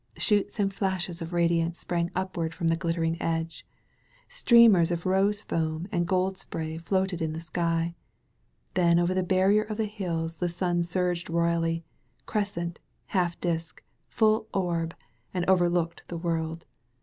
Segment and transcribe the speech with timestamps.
[0.17, 3.67] Shoots and flashes of radiance sprang upward from the glittering edge.
[4.27, 7.93] Streamers of rose foam and gold spray floated in the sky.
[8.73, 11.85] Then over the barrier of the hills the sun surged royally—
[12.25, 12.79] crescent,
[13.13, 14.95] half disk, full orb—
[15.35, 16.65] ^and overlooked the world.